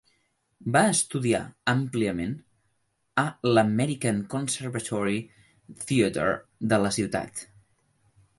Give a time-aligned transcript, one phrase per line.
[0.75, 1.41] Va estudiar
[1.73, 2.33] àmpliament
[3.25, 5.21] a l'American Conservatory
[5.85, 6.27] Theater
[6.75, 7.47] de la ciutat.